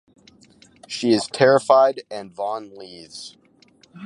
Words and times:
She 0.87 1.11
is 1.11 1.27
terrified, 1.27 2.01
and 2.09 2.33
Vann 2.33 2.73
leaves. 2.73 3.37